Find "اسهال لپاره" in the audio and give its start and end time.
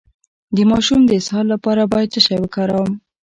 1.19-1.89